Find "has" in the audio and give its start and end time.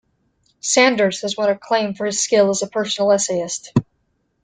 1.21-1.37